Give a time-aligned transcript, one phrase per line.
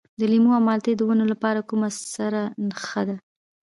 [0.19, 2.41] د لیمو او مالټې د ونو لپاره کومه سره
[2.85, 3.15] ښه ده؟